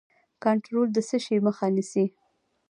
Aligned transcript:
کنټرول 0.43 0.87
د 0.93 0.97
څه 1.07 1.17
شي 1.25 1.37
مخه 1.47 1.65
نیسي؟ 1.75 2.05